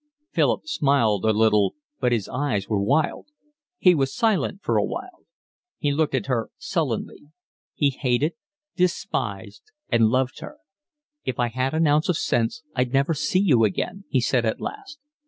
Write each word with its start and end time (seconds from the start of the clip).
Philip 0.31 0.65
smiled 0.67 1.25
a 1.25 1.29
little, 1.31 1.75
but 1.99 2.11
his 2.11 2.27
eyes 2.27 2.67
were 2.67 2.81
wild. 2.81 3.27
He 3.77 3.93
was 3.93 4.11
silent 4.11 4.63
for 4.63 4.75
a 4.77 4.83
while. 4.83 5.27
He 5.77 5.91
looked 5.91 6.15
at 6.15 6.25
her 6.25 6.49
sullenly. 6.57 7.27
He 7.75 7.91
hated, 7.91 8.33
despised, 8.75 9.61
and 9.89 10.07
loved 10.09 10.39
her. 10.39 10.57
"If 11.23 11.39
I 11.39 11.49
had 11.49 11.75
an 11.75 11.85
ounce 11.85 12.09
of 12.09 12.17
sense 12.17 12.63
I'd 12.75 12.93
never 12.93 13.13
see 13.13 13.41
you 13.41 13.63
again," 13.63 14.05
he 14.09 14.21
said 14.21 14.43
at 14.43 14.59
last. 14.59 14.97